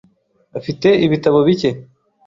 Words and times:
Afite 0.59 0.87
ibitabo 1.05 1.39
bike. 1.47 1.69